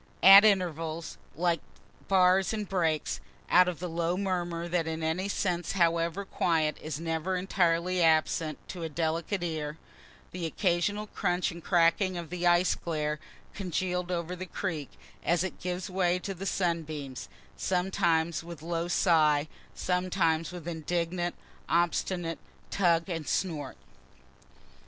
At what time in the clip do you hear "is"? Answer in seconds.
6.81-6.99